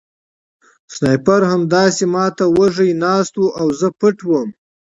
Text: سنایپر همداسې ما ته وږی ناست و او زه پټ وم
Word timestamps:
سنایپر 0.93 1.41
همداسې 1.51 2.03
ما 2.13 2.25
ته 2.37 2.45
وږی 2.57 2.91
ناست 3.03 3.33
و 3.37 3.43
او 3.59 3.67
زه 3.79 3.87
پټ 3.99 4.17
وم 4.27 4.49